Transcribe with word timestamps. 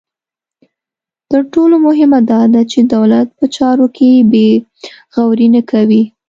تر 1.31 1.41
ټولو 1.53 1.75
مهمه 1.87 2.19
دا 2.31 2.41
ده 2.53 2.61
چې 2.71 2.79
دولت 2.93 3.27
په 3.37 3.45
چارو 3.55 3.85
کې 3.95 4.09
بې 4.31 4.49
غوري 5.13 5.47
نه 5.55 5.61
کوي. 5.71 6.03